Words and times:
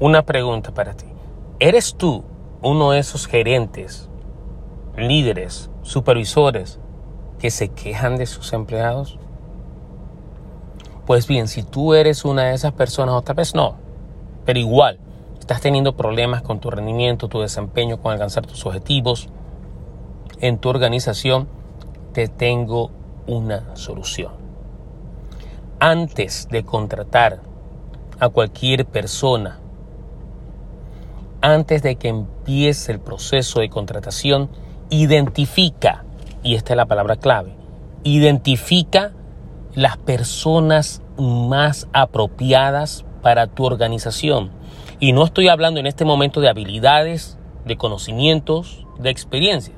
Una 0.00 0.22
pregunta 0.22 0.72
para 0.72 0.94
ti. 0.94 1.06
¿Eres 1.60 1.94
tú 1.94 2.24
uno 2.60 2.90
de 2.90 2.98
esos 2.98 3.26
gerentes, 3.26 4.08
líderes, 4.96 5.70
supervisores 5.82 6.80
que 7.38 7.50
se 7.50 7.68
quejan 7.68 8.16
de 8.16 8.26
sus 8.26 8.52
empleados? 8.52 9.18
Pues 11.06 11.26
bien, 11.26 11.46
si 11.46 11.62
tú 11.62 11.94
eres 11.94 12.24
una 12.24 12.44
de 12.44 12.54
esas 12.54 12.72
personas, 12.72 13.14
otra 13.14 13.34
vez 13.34 13.54
no, 13.54 13.76
pero 14.44 14.58
igual 14.58 14.98
estás 15.38 15.60
teniendo 15.60 15.96
problemas 15.96 16.42
con 16.42 16.60
tu 16.60 16.70
rendimiento, 16.70 17.28
tu 17.28 17.40
desempeño, 17.40 18.00
con 18.00 18.12
alcanzar 18.12 18.46
tus 18.46 18.64
objetivos 18.66 19.28
en 20.40 20.58
tu 20.58 20.68
organización, 20.68 21.48
te 22.12 22.28
tengo 22.28 22.90
una 23.26 23.76
solución. 23.76 24.32
Antes 25.78 26.48
de 26.50 26.64
contratar 26.64 27.40
a 28.20 28.28
cualquier 28.28 28.86
persona, 28.86 29.58
antes 31.42 31.82
de 31.82 31.96
que 31.96 32.08
empiece 32.08 32.92
el 32.92 33.00
proceso 33.00 33.60
de 33.60 33.68
contratación, 33.68 34.48
identifica, 34.88 36.04
y 36.42 36.54
esta 36.54 36.72
es 36.72 36.76
la 36.76 36.86
palabra 36.86 37.16
clave, 37.16 37.54
identifica 38.04 39.12
las 39.74 39.96
personas 39.96 41.02
más 41.18 41.88
apropiadas 41.92 43.04
para 43.22 43.48
tu 43.48 43.64
organización. 43.64 44.50
Y 45.00 45.12
no 45.12 45.24
estoy 45.24 45.48
hablando 45.48 45.80
en 45.80 45.86
este 45.86 46.04
momento 46.04 46.40
de 46.40 46.48
habilidades, 46.48 47.38
de 47.64 47.76
conocimientos, 47.76 48.86
de 48.98 49.10
experiencia. 49.10 49.74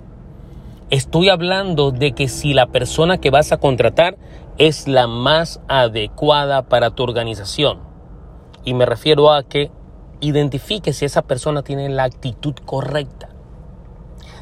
Estoy 0.91 1.31
hablando 1.31 1.91
de 1.91 2.13
que 2.13 2.29
si 2.29 2.53
la 2.53 2.67
persona 2.67 3.19
que 3.19 3.31
vas 3.31 3.53
a 3.53 3.57
contratar 3.57 4.17
es 4.59 4.87
la 4.87 5.07
más 5.07 5.61
adecuada 5.67 6.63
para 6.69 6.91
tu 6.91 7.03
organización. 7.03 7.81
Y 8.65 8.75
me 8.75 8.87
refiero 8.87 9.33
a 9.33 9.43
que 9.43 9.71
identifique 10.21 10.93
si 10.93 11.05
esa 11.05 11.23
persona 11.23 11.63
tiene 11.63 11.89
la 11.89 12.05
actitud 12.05 12.55
correcta. 12.65 13.29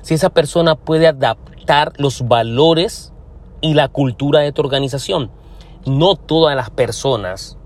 Si 0.02 0.14
esa 0.14 0.30
persona 0.30 0.74
puede 0.74 1.06
adaptar 1.06 1.92
los 1.96 2.26
valores 2.26 3.12
y 3.62 3.74
la 3.74 3.88
cultura 3.88 4.40
de 4.40 4.52
tu 4.52 4.60
organización. 4.60 5.30
No 5.86 6.16
todas 6.16 6.54
las 6.54 6.70
personas, 6.70 7.56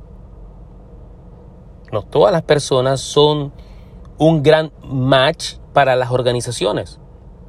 no 1.93 2.03
todas 2.03 2.33
las 2.33 2.43
personas 2.43 3.01
son 3.01 3.53
un 4.19 4.43
gran 4.43 4.73
match 4.83 5.57
para 5.73 5.97
las 5.97 6.11
organizaciones. 6.11 7.01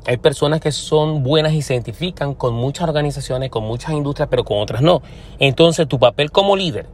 Hay 0.05 0.17
personas 0.17 0.61
que 0.61 0.71
son 0.71 1.23
buenas 1.23 1.53
y 1.53 1.61
se 1.61 1.73
identifican 1.73 2.33
con 2.33 2.53
muchas 2.53 2.87
organizaciones, 2.87 3.49
con 3.49 3.63
muchas 3.63 3.91
industrias, 3.91 4.29
pero 4.29 4.45
con 4.45 4.59
otras 4.59 4.81
no. 4.81 5.01
Entonces 5.39 5.87
tu 5.87 5.99
papel 5.99 6.31
como 6.31 6.55
líder, 6.55 6.87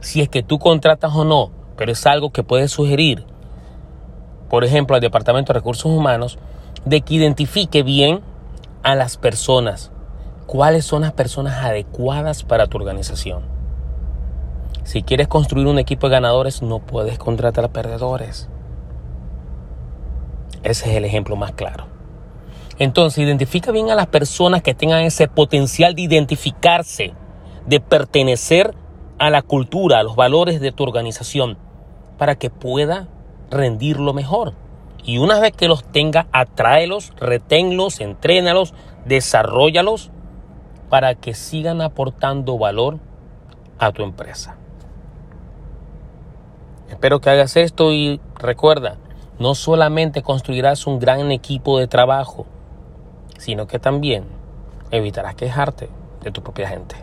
si 0.00 0.22
es 0.22 0.28
que 0.28 0.42
tú 0.42 0.58
contratas 0.58 1.14
o 1.14 1.24
no, 1.24 1.50
pero 1.78 1.92
es 1.92 2.06
algo 2.06 2.30
que 2.30 2.42
puedes 2.42 2.72
sugerir, 2.72 3.24
por 4.50 4.64
ejemplo, 4.64 4.96
al 4.96 5.00
Departamento 5.00 5.52
de 5.52 5.60
Recursos 5.60 5.86
Humanos, 5.86 6.38
de 6.84 7.00
que 7.00 7.14
identifique 7.14 7.82
bien 7.82 8.20
a 8.82 8.94
las 8.94 9.16
personas. 9.16 9.92
¿Cuáles 10.46 10.84
son 10.84 11.02
las 11.02 11.12
personas 11.12 11.64
adecuadas 11.64 12.42
para 12.42 12.66
tu 12.66 12.78
organización? 12.78 13.42
Si 14.82 15.02
quieres 15.02 15.28
construir 15.28 15.66
un 15.66 15.78
equipo 15.78 16.08
de 16.08 16.14
ganadores, 16.14 16.62
no 16.62 16.80
puedes 16.80 17.18
contratar 17.18 17.64
a 17.64 17.68
perdedores. 17.68 18.48
Ese 20.62 20.90
es 20.90 20.96
el 20.96 21.04
ejemplo 21.04 21.36
más 21.36 21.52
claro. 21.52 21.86
Entonces, 22.78 23.18
identifica 23.18 23.70
bien 23.70 23.90
a 23.90 23.94
las 23.94 24.06
personas 24.06 24.62
que 24.62 24.74
tengan 24.74 25.02
ese 25.02 25.28
potencial 25.28 25.94
de 25.94 26.02
identificarse, 26.02 27.12
de 27.66 27.80
pertenecer 27.80 28.74
a 29.18 29.30
la 29.30 29.42
cultura, 29.42 29.98
a 29.98 30.02
los 30.02 30.16
valores 30.16 30.60
de 30.60 30.72
tu 30.72 30.84
organización, 30.84 31.58
para 32.18 32.34
que 32.34 32.50
pueda 32.50 33.08
rendirlo 33.50 34.12
mejor. 34.12 34.54
Y 35.02 35.18
una 35.18 35.40
vez 35.40 35.52
que 35.52 35.68
los 35.68 35.84
tenga, 35.84 36.26
atráelos, 36.32 37.12
reténlos, 37.16 38.00
entrénalos, 38.00 38.74
desarrollalos 39.06 40.10
para 40.90 41.14
que 41.14 41.34
sigan 41.34 41.80
aportando 41.80 42.58
valor 42.58 42.98
a 43.78 43.92
tu 43.92 44.02
empresa. 44.02 44.56
Espero 46.90 47.20
que 47.20 47.30
hagas 47.30 47.56
esto 47.56 47.92
y 47.92 48.20
recuerda, 48.34 48.96
no 49.38 49.54
solamente 49.54 50.22
construirás 50.22 50.86
un 50.86 50.98
gran 50.98 51.30
equipo 51.30 51.78
de 51.78 51.86
trabajo, 51.86 52.46
sino 53.38 53.66
que 53.66 53.78
también 53.78 54.24
evitarás 54.90 55.34
quejarte 55.34 55.88
de 56.22 56.32
tu 56.32 56.42
propia 56.42 56.68
gente. 56.68 56.96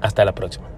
Hasta 0.00 0.24
la 0.24 0.32
próxima. 0.32 0.73